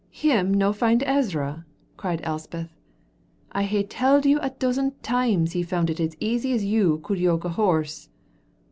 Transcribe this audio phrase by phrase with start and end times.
[0.09, 1.63] "Him no find Ezra!"
[1.95, 2.71] cried Elspeth.
[3.51, 7.19] "I hae telled you a dozen times he found it as easy as you could
[7.19, 8.09] yoke a horse."